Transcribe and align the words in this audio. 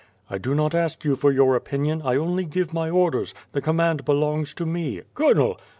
"I 0.31 0.39
do 0.39 0.55
not 0.55 0.73
ask 0.73 1.03
you 1.03 1.15
for 1.15 1.31
your 1.31 1.55
opinion, 1.55 2.01
I 2.03 2.15
only 2.15 2.43
give 2.45 2.73
my 2.73 2.89
orders. 2.89 3.35
The 3.51 3.61
command 3.61 4.03
belongs 4.03 4.51
to 4.55 4.65
me." 4.65 5.03
"Colonel! 5.13 5.59